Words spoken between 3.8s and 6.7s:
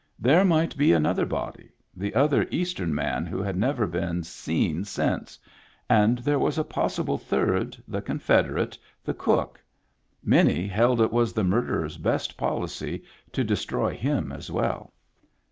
been seen since,— and there was a